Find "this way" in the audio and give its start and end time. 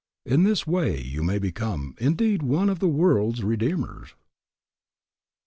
0.41-0.99